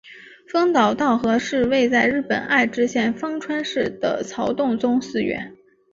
[0.51, 5.55] 丰川稻荷是位在日本爱知县丰川市的曹洞宗寺院。